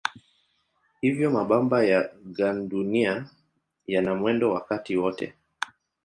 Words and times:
Hivyo 1.01 1.31
mabamba 1.31 1.83
ya 1.83 2.09
gandunia 2.25 3.25
yana 3.87 4.15
mwendo 4.15 4.51
wakati 4.51 4.97
wote. 4.97 5.33